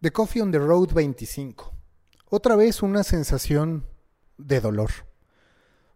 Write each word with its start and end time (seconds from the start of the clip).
The 0.00 0.12
Coffee 0.12 0.40
on 0.40 0.52
the 0.52 0.60
Road 0.60 0.92
25. 0.92 1.72
Otra 2.30 2.54
vez 2.54 2.84
una 2.84 3.02
sensación 3.02 3.84
de 4.36 4.60
dolor. 4.60 4.90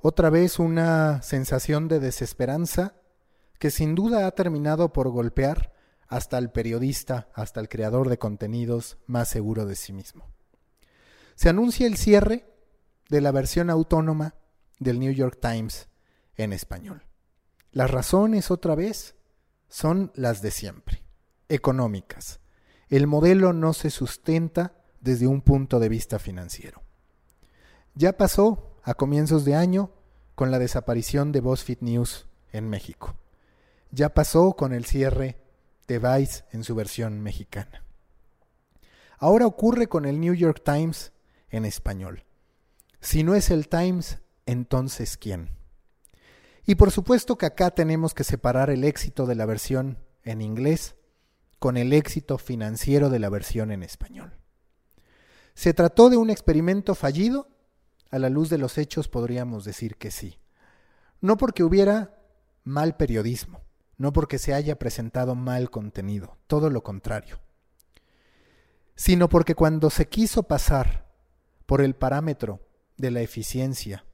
Otra 0.00 0.28
vez 0.28 0.58
una 0.58 1.22
sensación 1.22 1.86
de 1.86 2.00
desesperanza 2.00 2.96
que 3.60 3.70
sin 3.70 3.94
duda 3.94 4.26
ha 4.26 4.32
terminado 4.32 4.92
por 4.92 5.08
golpear 5.10 5.72
hasta 6.08 6.38
el 6.38 6.50
periodista, 6.50 7.28
hasta 7.32 7.60
el 7.60 7.68
creador 7.68 8.08
de 8.08 8.18
contenidos 8.18 8.98
más 9.06 9.28
seguro 9.28 9.66
de 9.66 9.76
sí 9.76 9.92
mismo. 9.92 10.26
Se 11.36 11.48
anuncia 11.48 11.86
el 11.86 11.96
cierre 11.96 12.52
de 13.08 13.20
la 13.20 13.30
versión 13.30 13.70
autónoma 13.70 14.34
del 14.80 14.98
New 14.98 15.12
York 15.12 15.38
Times 15.40 15.88
en 16.34 16.52
español. 16.52 17.04
Las 17.70 17.92
razones, 17.92 18.50
otra 18.50 18.74
vez, 18.74 19.14
son 19.68 20.10
las 20.16 20.42
de 20.42 20.50
siempre, 20.50 21.04
económicas 21.48 22.41
el 22.92 23.06
modelo 23.06 23.54
no 23.54 23.72
se 23.72 23.88
sustenta 23.88 24.74
desde 25.00 25.26
un 25.26 25.40
punto 25.40 25.80
de 25.80 25.88
vista 25.88 26.18
financiero. 26.18 26.82
Ya 27.94 28.18
pasó 28.18 28.76
a 28.82 28.92
comienzos 28.92 29.46
de 29.46 29.54
año 29.54 29.90
con 30.34 30.50
la 30.50 30.58
desaparición 30.58 31.32
de 31.32 31.40
BuzzFeed 31.40 31.78
News 31.80 32.28
en 32.52 32.68
México. 32.68 33.16
Ya 33.92 34.10
pasó 34.10 34.52
con 34.52 34.74
el 34.74 34.84
cierre 34.84 35.38
de 35.88 35.98
Vice 35.98 36.44
en 36.52 36.64
su 36.64 36.74
versión 36.74 37.22
mexicana. 37.22 37.82
Ahora 39.16 39.46
ocurre 39.46 39.86
con 39.86 40.04
el 40.04 40.20
New 40.20 40.34
York 40.34 40.60
Times 40.62 41.12
en 41.48 41.64
español. 41.64 42.24
Si 43.00 43.22
no 43.22 43.34
es 43.34 43.50
el 43.50 43.68
Times, 43.68 44.18
entonces 44.44 45.16
¿quién? 45.16 45.48
Y 46.66 46.74
por 46.74 46.90
supuesto 46.90 47.38
que 47.38 47.46
acá 47.46 47.70
tenemos 47.70 48.12
que 48.12 48.24
separar 48.24 48.68
el 48.68 48.84
éxito 48.84 49.24
de 49.24 49.34
la 49.34 49.46
versión 49.46 49.96
en 50.24 50.42
inglés 50.42 50.94
con 51.62 51.76
el 51.76 51.92
éxito 51.92 52.38
financiero 52.38 53.08
de 53.08 53.20
la 53.20 53.28
versión 53.28 53.70
en 53.70 53.84
español. 53.84 54.32
¿Se 55.54 55.72
trató 55.72 56.10
de 56.10 56.16
un 56.16 56.28
experimento 56.28 56.96
fallido? 56.96 57.46
A 58.10 58.18
la 58.18 58.30
luz 58.30 58.50
de 58.50 58.58
los 58.58 58.78
hechos 58.78 59.06
podríamos 59.06 59.64
decir 59.64 59.94
que 59.94 60.10
sí. 60.10 60.40
No 61.20 61.36
porque 61.36 61.62
hubiera 61.62 62.18
mal 62.64 62.96
periodismo, 62.96 63.60
no 63.96 64.12
porque 64.12 64.40
se 64.40 64.54
haya 64.54 64.76
presentado 64.76 65.36
mal 65.36 65.70
contenido, 65.70 66.36
todo 66.48 66.68
lo 66.68 66.82
contrario, 66.82 67.38
sino 68.96 69.28
porque 69.28 69.54
cuando 69.54 69.88
se 69.88 70.08
quiso 70.08 70.42
pasar 70.42 71.12
por 71.64 71.80
el 71.80 71.94
parámetro 71.94 72.66
de 72.96 73.12
la 73.12 73.20
eficiencia 73.20 74.04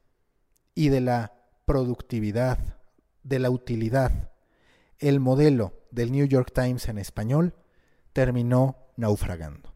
y 0.74 0.90
de 0.90 1.00
la 1.00 1.32
productividad, 1.64 2.76
de 3.22 3.38
la 3.38 3.48
utilidad, 3.48 4.32
el 4.98 5.18
modelo 5.18 5.77
del 5.90 6.12
New 6.12 6.26
York 6.26 6.52
Times 6.54 6.88
en 6.88 6.98
español 6.98 7.54
terminó 8.12 8.76
naufragando. 8.96 9.74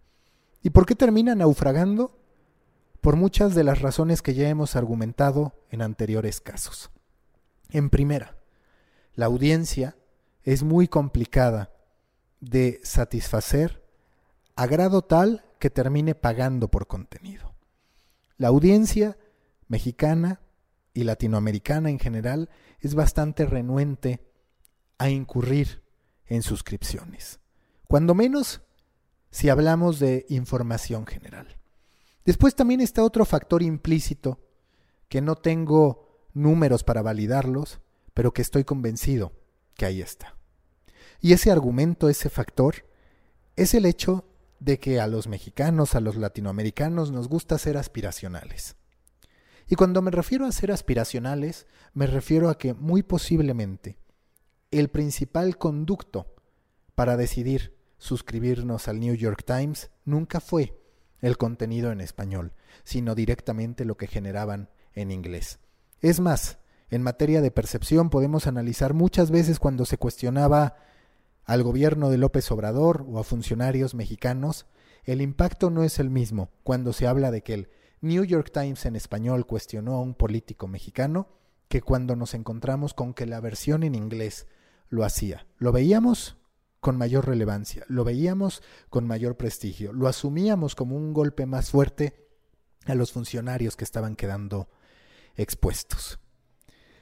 ¿Y 0.62 0.70
por 0.70 0.86
qué 0.86 0.94
termina 0.94 1.34
naufragando? 1.34 2.18
Por 3.00 3.16
muchas 3.16 3.54
de 3.54 3.64
las 3.64 3.80
razones 3.80 4.22
que 4.22 4.34
ya 4.34 4.48
hemos 4.48 4.76
argumentado 4.76 5.54
en 5.70 5.82
anteriores 5.82 6.40
casos. 6.40 6.90
En 7.70 7.90
primera, 7.90 8.36
la 9.14 9.26
audiencia 9.26 9.96
es 10.42 10.62
muy 10.62 10.88
complicada 10.88 11.72
de 12.40 12.80
satisfacer 12.82 13.82
a 14.56 14.66
grado 14.66 15.02
tal 15.02 15.44
que 15.58 15.70
termine 15.70 16.14
pagando 16.14 16.68
por 16.68 16.86
contenido. 16.86 17.54
La 18.36 18.48
audiencia 18.48 19.16
mexicana 19.68 20.40
y 20.94 21.04
latinoamericana 21.04 21.90
en 21.90 21.98
general 21.98 22.50
es 22.80 22.94
bastante 22.94 23.46
renuente 23.46 24.20
a 24.98 25.08
incurrir 25.08 25.81
en 26.26 26.42
suscripciones. 26.42 27.40
Cuando 27.88 28.14
menos 28.14 28.62
si 29.32 29.48
hablamos 29.48 29.98
de 29.98 30.26
información 30.28 31.06
general. 31.06 31.58
Después 32.24 32.54
también 32.54 32.80
está 32.80 33.02
otro 33.02 33.24
factor 33.24 33.62
implícito 33.62 34.38
que 35.08 35.20
no 35.20 35.34
tengo 35.34 36.28
números 36.34 36.84
para 36.84 37.02
validarlos, 37.02 37.80
pero 38.14 38.32
que 38.32 38.42
estoy 38.42 38.64
convencido 38.64 39.32
que 39.74 39.86
ahí 39.86 40.02
está. 40.02 40.36
Y 41.20 41.32
ese 41.32 41.50
argumento, 41.50 42.08
ese 42.08 42.28
factor, 42.28 42.86
es 43.56 43.74
el 43.74 43.86
hecho 43.86 44.24
de 44.60 44.78
que 44.78 45.00
a 45.00 45.06
los 45.06 45.26
mexicanos, 45.26 45.94
a 45.94 46.00
los 46.00 46.16
latinoamericanos 46.16 47.10
nos 47.10 47.28
gusta 47.28 47.58
ser 47.58 47.76
aspiracionales. 47.76 48.76
Y 49.66 49.76
cuando 49.76 50.02
me 50.02 50.10
refiero 50.10 50.44
a 50.44 50.52
ser 50.52 50.70
aspiracionales, 50.72 51.66
me 51.94 52.06
refiero 52.06 52.50
a 52.50 52.58
que 52.58 52.74
muy 52.74 53.02
posiblemente 53.02 53.96
el 54.78 54.88
principal 54.88 55.58
conducto 55.58 56.34
para 56.94 57.16
decidir 57.16 57.76
suscribirnos 57.98 58.88
al 58.88 59.00
New 59.00 59.14
York 59.14 59.44
Times 59.44 59.90
nunca 60.04 60.40
fue 60.40 60.78
el 61.20 61.36
contenido 61.36 61.92
en 61.92 62.00
español, 62.00 62.52
sino 62.82 63.14
directamente 63.14 63.84
lo 63.84 63.96
que 63.96 64.08
generaban 64.08 64.70
en 64.94 65.12
inglés. 65.12 65.60
Es 66.00 66.18
más, 66.20 66.58
en 66.90 67.02
materia 67.02 67.40
de 67.40 67.50
percepción 67.50 68.10
podemos 68.10 68.46
analizar 68.46 68.92
muchas 68.92 69.30
veces 69.30 69.58
cuando 69.58 69.84
se 69.84 69.98
cuestionaba 69.98 70.76
al 71.44 71.62
gobierno 71.62 72.10
de 72.10 72.18
López 72.18 72.50
Obrador 72.50 73.04
o 73.08 73.18
a 73.18 73.24
funcionarios 73.24 73.94
mexicanos, 73.94 74.66
el 75.04 75.20
impacto 75.20 75.70
no 75.70 75.84
es 75.84 75.98
el 75.98 76.10
mismo 76.10 76.50
cuando 76.64 76.92
se 76.92 77.06
habla 77.06 77.30
de 77.30 77.42
que 77.42 77.54
el 77.54 77.68
New 78.00 78.24
York 78.24 78.50
Times 78.52 78.84
en 78.86 78.96
español 78.96 79.46
cuestionó 79.46 79.94
a 79.94 80.00
un 80.00 80.14
político 80.14 80.66
mexicano 80.66 81.28
que 81.68 81.82
cuando 81.82 82.16
nos 82.16 82.34
encontramos 82.34 82.94
con 82.94 83.14
que 83.14 83.26
la 83.26 83.40
versión 83.40 83.82
en 83.82 83.94
inglés 83.94 84.46
lo 84.92 85.04
hacía. 85.04 85.46
Lo 85.56 85.72
veíamos 85.72 86.36
con 86.78 86.98
mayor 86.98 87.26
relevancia, 87.26 87.84
lo 87.88 88.04
veíamos 88.04 88.62
con 88.90 89.06
mayor 89.06 89.36
prestigio, 89.36 89.92
lo 89.92 90.06
asumíamos 90.06 90.74
como 90.74 90.96
un 90.96 91.14
golpe 91.14 91.46
más 91.46 91.70
fuerte 91.70 92.28
a 92.84 92.94
los 92.94 93.10
funcionarios 93.10 93.74
que 93.74 93.84
estaban 93.84 94.16
quedando 94.16 94.68
expuestos. 95.34 96.18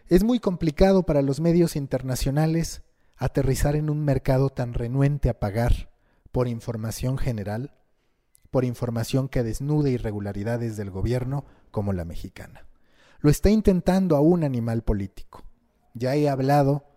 Es 0.06 0.22
muy 0.22 0.38
complicado 0.38 1.02
para 1.02 1.20
los 1.20 1.40
medios 1.40 1.74
internacionales 1.74 2.82
aterrizar 3.16 3.74
en 3.74 3.90
un 3.90 4.04
mercado 4.04 4.50
tan 4.50 4.72
renuente 4.72 5.28
a 5.28 5.40
pagar 5.40 5.90
por 6.30 6.46
información 6.46 7.18
general, 7.18 7.74
por 8.52 8.64
información 8.64 9.28
que 9.28 9.42
desnude 9.42 9.90
irregularidades 9.90 10.76
del 10.76 10.90
gobierno 10.90 11.44
como 11.72 11.92
la 11.92 12.04
mexicana. 12.04 12.66
Lo 13.18 13.30
está 13.30 13.50
intentando 13.50 14.14
a 14.14 14.20
un 14.20 14.44
animal 14.44 14.82
político. 14.82 15.42
Ya 15.92 16.14
he 16.14 16.28
hablado 16.28 16.89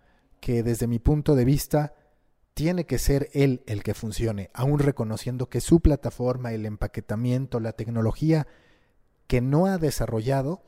que 0.43 0.61
desde 0.61 0.87
mi 0.87 0.99
punto 0.99 1.35
de 1.35 1.45
vista 1.45 1.93
tiene 2.53 2.85
que 2.85 2.99
ser 2.99 3.29
él 3.31 3.63
el 3.65 3.81
que 3.81 3.93
funcione, 3.93 4.51
aún 4.53 4.77
reconociendo 4.77 5.47
que 5.47 5.61
su 5.61 5.79
plataforma, 5.79 6.51
el 6.51 6.65
empaquetamiento, 6.65 7.61
la 7.61 7.71
tecnología 7.71 8.45
que 9.27 9.39
no 9.39 9.67
ha 9.67 9.77
desarrollado, 9.77 10.61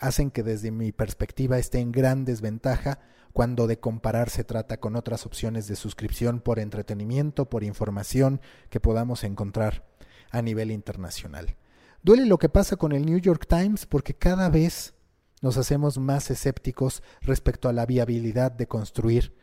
hacen 0.00 0.32
que 0.32 0.42
desde 0.42 0.72
mi 0.72 0.90
perspectiva 0.90 1.56
esté 1.60 1.78
en 1.78 1.92
gran 1.92 2.24
desventaja 2.24 2.98
cuando 3.32 3.68
de 3.68 3.78
comparar 3.78 4.28
se 4.28 4.42
trata 4.42 4.80
con 4.80 4.96
otras 4.96 5.24
opciones 5.24 5.68
de 5.68 5.76
suscripción 5.76 6.40
por 6.40 6.58
entretenimiento, 6.58 7.48
por 7.48 7.62
información 7.62 8.40
que 8.70 8.80
podamos 8.80 9.22
encontrar 9.22 9.86
a 10.32 10.42
nivel 10.42 10.72
internacional. 10.72 11.54
Duele 12.02 12.26
lo 12.26 12.38
que 12.38 12.48
pasa 12.48 12.74
con 12.74 12.90
el 12.90 13.06
New 13.06 13.18
York 13.18 13.46
Times 13.48 13.86
porque 13.86 14.14
cada 14.14 14.48
vez 14.48 14.94
nos 15.42 15.58
hacemos 15.58 15.98
más 15.98 16.30
escépticos 16.30 17.02
respecto 17.20 17.68
a 17.68 17.74
la 17.74 17.84
viabilidad 17.84 18.50
de 18.50 18.66
construir 18.66 19.36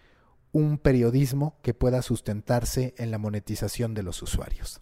un 0.52 0.80
periodismo 0.80 1.60
que 1.62 1.76
pueda 1.76 2.02
sustentarse 2.02 2.96
en 2.98 3.12
la 3.12 3.20
monetización 3.20 3.94
de 3.94 4.02
los 4.02 4.24
usuarios. 4.24 4.82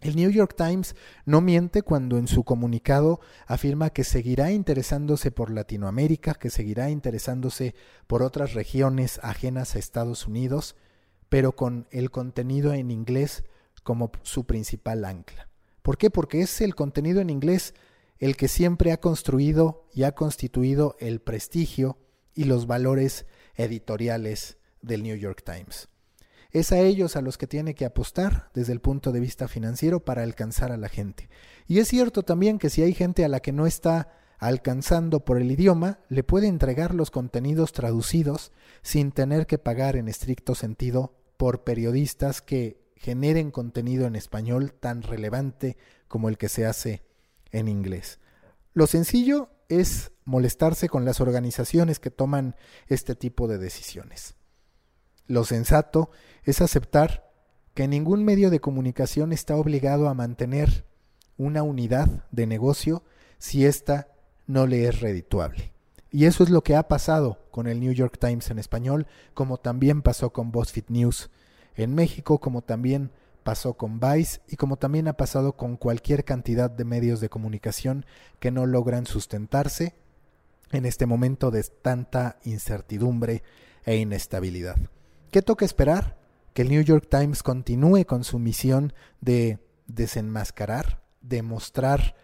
El 0.00 0.16
New 0.16 0.30
York 0.30 0.54
Times 0.56 0.96
no 1.24 1.40
miente 1.40 1.82
cuando 1.82 2.18
en 2.18 2.26
su 2.26 2.42
comunicado 2.42 3.20
afirma 3.46 3.90
que 3.90 4.02
seguirá 4.02 4.50
interesándose 4.50 5.30
por 5.30 5.52
Latinoamérica, 5.52 6.34
que 6.34 6.50
seguirá 6.50 6.90
interesándose 6.90 7.76
por 8.08 8.24
otras 8.24 8.52
regiones 8.52 9.20
ajenas 9.22 9.76
a 9.76 9.78
Estados 9.78 10.26
Unidos, 10.26 10.74
pero 11.28 11.54
con 11.54 11.86
el 11.92 12.10
contenido 12.10 12.74
en 12.74 12.90
inglés 12.90 13.44
como 13.84 14.10
su 14.22 14.44
principal 14.44 15.04
ancla. 15.04 15.48
¿Por 15.82 15.96
qué? 15.96 16.10
Porque 16.10 16.42
es 16.42 16.60
el 16.60 16.74
contenido 16.74 17.20
en 17.20 17.30
inglés 17.30 17.74
el 18.22 18.36
que 18.36 18.46
siempre 18.46 18.92
ha 18.92 19.00
construido 19.00 19.88
y 19.92 20.04
ha 20.04 20.12
constituido 20.12 20.94
el 21.00 21.20
prestigio 21.20 21.98
y 22.34 22.44
los 22.44 22.68
valores 22.68 23.26
editoriales 23.56 24.58
del 24.80 25.02
New 25.02 25.16
York 25.16 25.42
Times. 25.44 25.88
Es 26.52 26.70
a 26.70 26.78
ellos 26.78 27.16
a 27.16 27.20
los 27.20 27.36
que 27.36 27.48
tiene 27.48 27.74
que 27.74 27.84
apostar 27.84 28.48
desde 28.54 28.74
el 28.74 28.80
punto 28.80 29.10
de 29.10 29.18
vista 29.18 29.48
financiero 29.48 30.04
para 30.04 30.22
alcanzar 30.22 30.70
a 30.70 30.76
la 30.76 30.88
gente. 30.88 31.30
Y 31.66 31.80
es 31.80 31.88
cierto 31.88 32.22
también 32.22 32.60
que 32.60 32.70
si 32.70 32.80
hay 32.82 32.94
gente 32.94 33.24
a 33.24 33.28
la 33.28 33.40
que 33.40 33.50
no 33.50 33.66
está 33.66 34.12
alcanzando 34.38 35.24
por 35.24 35.40
el 35.40 35.50
idioma, 35.50 35.98
le 36.08 36.22
puede 36.22 36.46
entregar 36.46 36.94
los 36.94 37.10
contenidos 37.10 37.72
traducidos 37.72 38.52
sin 38.82 39.10
tener 39.10 39.48
que 39.48 39.58
pagar 39.58 39.96
en 39.96 40.06
estricto 40.06 40.54
sentido 40.54 41.16
por 41.36 41.64
periodistas 41.64 42.40
que 42.40 42.84
generen 42.94 43.50
contenido 43.50 44.06
en 44.06 44.14
español 44.14 44.74
tan 44.78 45.02
relevante 45.02 45.76
como 46.06 46.28
el 46.28 46.38
que 46.38 46.48
se 46.48 46.66
hace 46.66 47.02
en 47.52 47.68
inglés. 47.68 48.18
Lo 48.74 48.86
sencillo 48.86 49.50
es 49.68 50.12
molestarse 50.24 50.88
con 50.88 51.04
las 51.04 51.20
organizaciones 51.20 51.98
que 51.98 52.10
toman 52.10 52.56
este 52.88 53.14
tipo 53.14 53.48
de 53.48 53.58
decisiones. 53.58 54.34
Lo 55.26 55.44
sensato 55.44 56.10
es 56.44 56.60
aceptar 56.60 57.30
que 57.74 57.88
ningún 57.88 58.24
medio 58.24 58.50
de 58.50 58.60
comunicación 58.60 59.32
está 59.32 59.56
obligado 59.56 60.08
a 60.08 60.14
mantener 60.14 60.84
una 61.36 61.62
unidad 61.62 62.26
de 62.30 62.46
negocio 62.46 63.04
si 63.38 63.64
ésta 63.64 64.08
no 64.46 64.66
le 64.66 64.86
es 64.86 65.00
redituable. 65.00 65.72
Y 66.10 66.26
eso 66.26 66.44
es 66.44 66.50
lo 66.50 66.62
que 66.62 66.76
ha 66.76 66.88
pasado 66.88 67.46
con 67.50 67.66
el 67.66 67.80
New 67.80 67.92
York 67.92 68.18
Times 68.18 68.50
en 68.50 68.58
español, 68.58 69.06
como 69.32 69.56
también 69.56 70.02
pasó 70.02 70.32
con 70.32 70.52
BuzzFeed 70.52 70.84
News 70.88 71.30
en 71.74 71.94
México, 71.94 72.38
como 72.38 72.62
también 72.62 73.10
pasó 73.42 73.74
con 73.74 74.00
Vice 74.00 74.40
y 74.48 74.56
como 74.56 74.76
también 74.76 75.08
ha 75.08 75.14
pasado 75.14 75.56
con 75.56 75.76
cualquier 75.76 76.24
cantidad 76.24 76.70
de 76.70 76.84
medios 76.84 77.20
de 77.20 77.28
comunicación 77.28 78.06
que 78.40 78.50
no 78.50 78.66
logran 78.66 79.06
sustentarse 79.06 79.94
en 80.70 80.86
este 80.86 81.06
momento 81.06 81.50
de 81.50 81.62
tanta 81.62 82.38
incertidumbre 82.44 83.42
e 83.84 83.96
inestabilidad. 83.96 84.76
¿Qué 85.30 85.42
toca 85.42 85.64
esperar? 85.64 86.18
Que 86.54 86.62
el 86.62 86.70
New 86.70 86.82
York 86.82 87.08
Times 87.10 87.42
continúe 87.42 88.04
con 88.06 88.24
su 88.24 88.38
misión 88.38 88.92
de 89.20 89.58
desenmascarar, 89.86 91.02
de 91.20 91.42
mostrar 91.42 92.16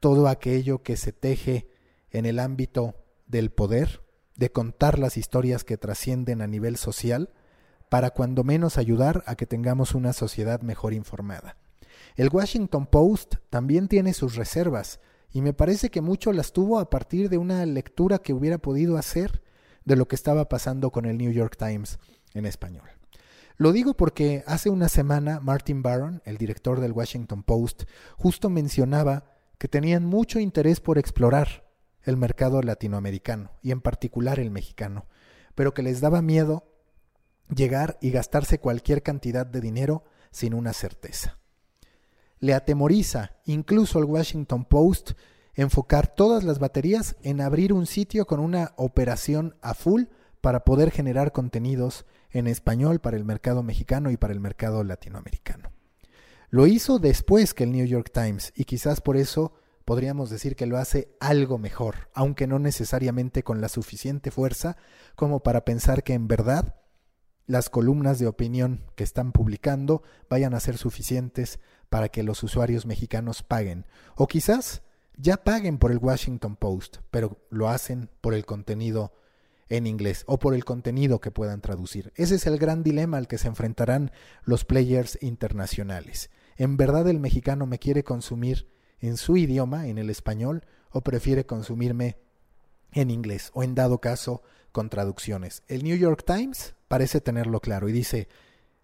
todo 0.00 0.28
aquello 0.28 0.82
que 0.82 0.96
se 0.96 1.12
teje 1.12 1.68
en 2.10 2.26
el 2.26 2.38
ámbito 2.38 2.94
del 3.26 3.50
poder, 3.50 4.02
de 4.36 4.50
contar 4.50 4.98
las 4.98 5.16
historias 5.16 5.64
que 5.64 5.76
trascienden 5.76 6.42
a 6.42 6.46
nivel 6.46 6.76
social, 6.76 7.32
para 7.88 8.10
cuando 8.10 8.44
menos 8.44 8.78
ayudar 8.78 9.22
a 9.26 9.36
que 9.36 9.46
tengamos 9.46 9.94
una 9.94 10.12
sociedad 10.12 10.60
mejor 10.62 10.94
informada. 10.94 11.56
El 12.16 12.28
Washington 12.32 12.86
Post 12.86 13.36
también 13.50 13.88
tiene 13.88 14.14
sus 14.14 14.36
reservas, 14.36 15.00
y 15.32 15.42
me 15.42 15.52
parece 15.52 15.90
que 15.90 16.00
mucho 16.00 16.32
las 16.32 16.52
tuvo 16.52 16.78
a 16.78 16.90
partir 16.90 17.28
de 17.28 17.38
una 17.38 17.66
lectura 17.66 18.18
que 18.18 18.32
hubiera 18.32 18.58
podido 18.58 18.96
hacer 18.96 19.42
de 19.84 19.96
lo 19.96 20.06
que 20.06 20.14
estaba 20.14 20.48
pasando 20.48 20.90
con 20.90 21.06
el 21.06 21.18
New 21.18 21.32
York 21.32 21.56
Times 21.58 21.98
en 22.34 22.46
español. 22.46 22.88
Lo 23.56 23.72
digo 23.72 23.94
porque 23.94 24.42
hace 24.46 24.70
una 24.70 24.88
semana 24.88 25.40
Martin 25.40 25.82
Barron, 25.82 26.22
el 26.24 26.38
director 26.38 26.80
del 26.80 26.92
Washington 26.92 27.42
Post, 27.42 27.84
justo 28.16 28.50
mencionaba 28.50 29.24
que 29.58 29.68
tenían 29.68 30.04
mucho 30.04 30.40
interés 30.40 30.80
por 30.80 30.98
explorar 30.98 31.64
el 32.02 32.16
mercado 32.16 32.62
latinoamericano 32.62 33.50
y 33.62 33.70
en 33.70 33.80
particular 33.80 34.40
el 34.40 34.50
mexicano, 34.50 35.06
pero 35.54 35.72
que 35.72 35.82
les 35.82 36.00
daba 36.00 36.22
miedo 36.22 36.64
llegar 37.48 37.98
y 38.00 38.10
gastarse 38.10 38.58
cualquier 38.58 39.02
cantidad 39.02 39.46
de 39.46 39.60
dinero 39.60 40.04
sin 40.30 40.54
una 40.54 40.72
certeza. 40.72 41.38
Le 42.40 42.54
atemoriza 42.54 43.36
incluso 43.44 43.98
al 43.98 44.04
Washington 44.04 44.64
Post 44.64 45.12
enfocar 45.54 46.14
todas 46.14 46.44
las 46.44 46.58
baterías 46.58 47.16
en 47.22 47.40
abrir 47.40 47.72
un 47.72 47.86
sitio 47.86 48.26
con 48.26 48.40
una 48.40 48.72
operación 48.76 49.56
a 49.62 49.74
full 49.74 50.04
para 50.40 50.64
poder 50.64 50.90
generar 50.90 51.32
contenidos 51.32 52.04
en 52.30 52.46
español 52.46 53.00
para 53.00 53.16
el 53.16 53.24
mercado 53.24 53.62
mexicano 53.62 54.10
y 54.10 54.16
para 54.16 54.32
el 54.32 54.40
mercado 54.40 54.82
latinoamericano. 54.82 55.70
Lo 56.50 56.66
hizo 56.66 56.98
después 56.98 57.54
que 57.54 57.64
el 57.64 57.72
New 57.72 57.86
York 57.86 58.10
Times 58.12 58.52
y 58.54 58.64
quizás 58.64 59.00
por 59.00 59.16
eso 59.16 59.54
podríamos 59.84 60.30
decir 60.30 60.56
que 60.56 60.66
lo 60.66 60.78
hace 60.78 61.14
algo 61.20 61.58
mejor, 61.58 62.08
aunque 62.14 62.46
no 62.46 62.58
necesariamente 62.58 63.42
con 63.42 63.60
la 63.60 63.68
suficiente 63.68 64.30
fuerza 64.30 64.76
como 65.14 65.42
para 65.42 65.64
pensar 65.64 66.02
que 66.02 66.14
en 66.14 66.28
verdad 66.28 66.76
las 67.46 67.68
columnas 67.70 68.18
de 68.18 68.26
opinión 68.26 68.82
que 68.94 69.04
están 69.04 69.32
publicando 69.32 70.02
vayan 70.28 70.54
a 70.54 70.60
ser 70.60 70.78
suficientes 70.78 71.60
para 71.90 72.08
que 72.08 72.22
los 72.22 72.42
usuarios 72.42 72.86
mexicanos 72.86 73.42
paguen. 73.42 73.86
O 74.16 74.26
quizás 74.26 74.82
ya 75.16 75.36
paguen 75.44 75.78
por 75.78 75.92
el 75.92 75.98
Washington 75.98 76.56
Post, 76.56 76.98
pero 77.10 77.38
lo 77.50 77.68
hacen 77.68 78.10
por 78.20 78.34
el 78.34 78.44
contenido 78.46 79.12
en 79.68 79.86
inglés 79.86 80.24
o 80.26 80.38
por 80.38 80.54
el 80.54 80.64
contenido 80.64 81.20
que 81.20 81.30
puedan 81.30 81.60
traducir. 81.60 82.12
Ese 82.16 82.34
es 82.36 82.46
el 82.46 82.58
gran 82.58 82.82
dilema 82.82 83.16
al 83.16 83.28
que 83.28 83.38
se 83.38 83.48
enfrentarán 83.48 84.10
los 84.44 84.64
players 84.64 85.18
internacionales. 85.22 86.30
¿En 86.56 86.76
verdad 86.76 87.08
el 87.08 87.20
mexicano 87.20 87.66
me 87.66 87.78
quiere 87.78 88.04
consumir 88.04 88.68
en 89.00 89.16
su 89.16 89.36
idioma, 89.36 89.88
en 89.88 89.98
el 89.98 90.10
español, 90.10 90.64
o 90.90 91.02
prefiere 91.02 91.46
consumirme 91.46 92.16
en 92.92 93.10
inglés 93.10 93.50
o 93.54 93.62
en 93.62 93.74
dado 93.74 94.00
caso 94.00 94.42
con 94.74 94.90
traducciones. 94.90 95.62
El 95.68 95.84
New 95.84 95.96
York 95.96 96.24
Times 96.26 96.74
parece 96.88 97.20
tenerlo 97.20 97.60
claro 97.60 97.88
y 97.88 97.92
dice, 97.92 98.26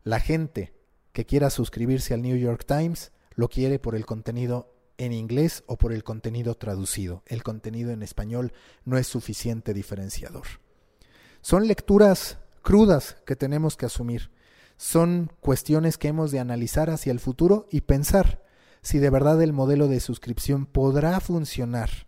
la 0.04 0.20
gente 0.20 0.72
que 1.12 1.26
quiera 1.26 1.50
suscribirse 1.50 2.14
al 2.14 2.22
New 2.22 2.36
York 2.36 2.64
Times 2.64 3.10
lo 3.34 3.48
quiere 3.48 3.80
por 3.80 3.96
el 3.96 4.06
contenido 4.06 4.72
en 4.98 5.12
inglés 5.12 5.64
o 5.66 5.76
por 5.78 5.92
el 5.92 6.04
contenido 6.04 6.54
traducido. 6.54 7.24
El 7.26 7.42
contenido 7.42 7.90
en 7.90 8.04
español 8.04 8.52
no 8.84 8.98
es 8.98 9.08
suficiente 9.08 9.74
diferenciador. 9.74 10.46
Son 11.40 11.66
lecturas 11.66 12.38
crudas 12.62 13.16
que 13.26 13.34
tenemos 13.34 13.76
que 13.76 13.86
asumir. 13.86 14.30
Son 14.76 15.32
cuestiones 15.40 15.98
que 15.98 16.06
hemos 16.06 16.30
de 16.30 16.38
analizar 16.38 16.88
hacia 16.88 17.10
el 17.10 17.18
futuro 17.18 17.66
y 17.68 17.80
pensar 17.80 18.44
si 18.80 18.98
de 18.98 19.10
verdad 19.10 19.42
el 19.42 19.52
modelo 19.52 19.88
de 19.88 19.98
suscripción 19.98 20.66
podrá 20.66 21.18
funcionar 21.18 22.06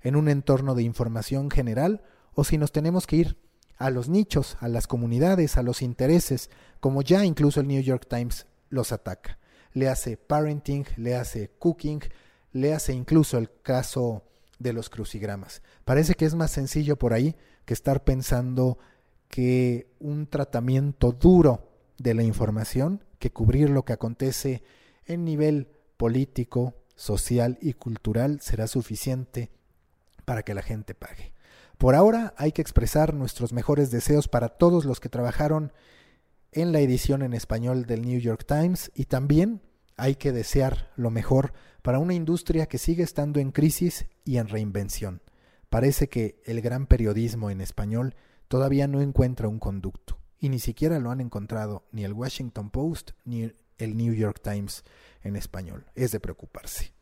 en 0.00 0.14
un 0.14 0.28
entorno 0.28 0.76
de 0.76 0.84
información 0.84 1.50
general 1.50 2.04
o 2.34 2.44
si 2.44 2.58
nos 2.58 2.72
tenemos 2.72 3.06
que 3.06 3.16
ir 3.16 3.38
a 3.76 3.90
los 3.90 4.08
nichos, 4.08 4.56
a 4.60 4.68
las 4.68 4.86
comunidades, 4.86 5.56
a 5.56 5.62
los 5.62 5.82
intereses, 5.82 6.50
como 6.80 7.02
ya 7.02 7.24
incluso 7.24 7.60
el 7.60 7.68
New 7.68 7.82
York 7.82 8.06
Times 8.08 8.46
los 8.70 8.92
ataca. 8.92 9.38
Le 9.72 9.88
hace 9.88 10.16
parenting, 10.16 10.84
le 10.96 11.16
hace 11.16 11.50
cooking, 11.58 12.00
le 12.52 12.72
hace 12.72 12.92
incluso 12.92 13.38
el 13.38 13.50
caso 13.62 14.22
de 14.58 14.72
los 14.72 14.88
crucigramas. 14.88 15.62
Parece 15.84 16.14
que 16.14 16.24
es 16.24 16.34
más 16.34 16.52
sencillo 16.52 16.96
por 16.96 17.12
ahí 17.12 17.34
que 17.64 17.74
estar 17.74 18.04
pensando 18.04 18.78
que 19.28 19.88
un 19.98 20.26
tratamiento 20.26 21.12
duro 21.12 21.68
de 21.98 22.14
la 22.14 22.22
información, 22.22 23.02
que 23.18 23.32
cubrir 23.32 23.70
lo 23.70 23.84
que 23.84 23.92
acontece 23.92 24.62
en 25.06 25.24
nivel 25.24 25.68
político, 25.96 26.74
social 26.96 27.58
y 27.60 27.72
cultural 27.72 28.40
será 28.40 28.68
suficiente 28.68 29.50
para 30.24 30.44
que 30.44 30.54
la 30.54 30.62
gente 30.62 30.94
pague. 30.94 31.33
Por 31.78 31.94
ahora 31.94 32.34
hay 32.36 32.52
que 32.52 32.62
expresar 32.62 33.14
nuestros 33.14 33.52
mejores 33.52 33.90
deseos 33.90 34.28
para 34.28 34.48
todos 34.48 34.84
los 34.84 35.00
que 35.00 35.08
trabajaron 35.08 35.72
en 36.52 36.72
la 36.72 36.80
edición 36.80 37.22
en 37.22 37.34
español 37.34 37.84
del 37.84 38.02
New 38.02 38.20
York 38.20 38.44
Times 38.46 38.92
y 38.94 39.06
también 39.06 39.60
hay 39.96 40.14
que 40.16 40.32
desear 40.32 40.90
lo 40.96 41.10
mejor 41.10 41.52
para 41.82 41.98
una 41.98 42.14
industria 42.14 42.66
que 42.66 42.78
sigue 42.78 43.02
estando 43.02 43.40
en 43.40 43.50
crisis 43.50 44.06
y 44.24 44.38
en 44.38 44.48
reinvención. 44.48 45.22
Parece 45.68 46.08
que 46.08 46.40
el 46.44 46.60
gran 46.60 46.86
periodismo 46.86 47.50
en 47.50 47.60
español 47.60 48.14
todavía 48.48 48.86
no 48.86 49.00
encuentra 49.00 49.48
un 49.48 49.58
conducto 49.58 50.18
y 50.38 50.48
ni 50.48 50.60
siquiera 50.60 50.98
lo 51.00 51.10
han 51.10 51.20
encontrado 51.20 51.84
ni 51.90 52.04
el 52.04 52.12
Washington 52.12 52.70
Post 52.70 53.10
ni 53.24 53.52
el 53.78 53.96
New 53.96 54.14
York 54.14 54.40
Times 54.42 54.84
en 55.22 55.36
español. 55.36 55.86
Es 55.94 56.12
de 56.12 56.20
preocuparse. 56.20 56.92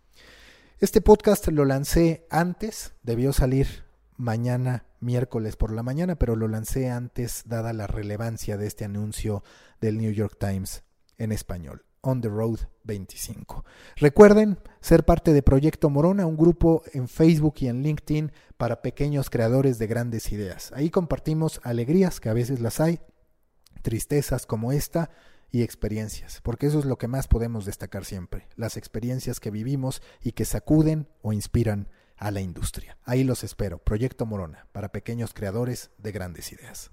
Este 0.78 1.00
podcast 1.00 1.46
lo 1.48 1.64
lancé 1.64 2.26
antes, 2.30 2.94
debió 3.02 3.32
salir 3.32 3.84
mañana 4.16 4.86
miércoles 5.00 5.56
por 5.56 5.72
la 5.72 5.82
mañana, 5.82 6.16
pero 6.16 6.36
lo 6.36 6.48
lancé 6.48 6.90
antes 6.90 7.44
dada 7.46 7.72
la 7.72 7.86
relevancia 7.86 8.56
de 8.56 8.66
este 8.66 8.84
anuncio 8.84 9.42
del 9.80 9.98
New 9.98 10.12
York 10.12 10.36
Times 10.38 10.84
en 11.18 11.32
español. 11.32 11.84
On 12.04 12.20
the 12.20 12.28
Road 12.28 12.58
25. 12.82 13.64
Recuerden 13.96 14.58
ser 14.80 15.04
parte 15.04 15.32
de 15.32 15.42
Proyecto 15.42 15.88
Morona, 15.88 16.26
un 16.26 16.36
grupo 16.36 16.82
en 16.92 17.06
Facebook 17.06 17.54
y 17.58 17.68
en 17.68 17.82
LinkedIn 17.82 18.32
para 18.56 18.82
pequeños 18.82 19.30
creadores 19.30 19.78
de 19.78 19.86
grandes 19.86 20.32
ideas. 20.32 20.72
Ahí 20.74 20.90
compartimos 20.90 21.60
alegrías, 21.62 22.18
que 22.18 22.28
a 22.28 22.34
veces 22.34 22.58
las 22.60 22.80
hay, 22.80 23.00
tristezas 23.82 24.46
como 24.46 24.72
esta, 24.72 25.10
y 25.52 25.62
experiencias, 25.62 26.40
porque 26.42 26.66
eso 26.66 26.78
es 26.78 26.86
lo 26.86 26.96
que 26.96 27.08
más 27.08 27.28
podemos 27.28 27.66
destacar 27.66 28.06
siempre, 28.06 28.48
las 28.56 28.78
experiencias 28.78 29.38
que 29.38 29.50
vivimos 29.50 30.00
y 30.22 30.32
que 30.32 30.46
sacuden 30.46 31.08
o 31.20 31.34
inspiran 31.34 31.88
a 32.16 32.30
la 32.30 32.40
industria. 32.40 32.98
Ahí 33.04 33.24
los 33.24 33.44
espero, 33.44 33.78
Proyecto 33.78 34.26
Morona, 34.26 34.66
para 34.72 34.92
pequeños 34.92 35.34
creadores 35.34 35.90
de 35.98 36.12
grandes 36.12 36.52
ideas. 36.52 36.90